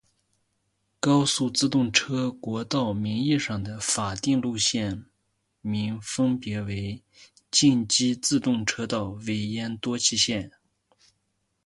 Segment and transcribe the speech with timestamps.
[0.99, 5.05] 高速自动车国道名义上的法定路线
[5.61, 7.03] 名分别为
[7.51, 10.51] 近畿自动车道尾鹫多气线。